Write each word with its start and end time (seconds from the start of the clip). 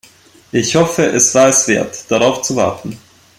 Ich 0.51 0.75
hoffe, 0.75 1.05
es 1.05 1.35
war 1.35 1.49
es 1.49 1.67
wert, 1.67 2.09
darauf 2.09 2.41
zu 2.41 2.55
warten. 2.55 2.97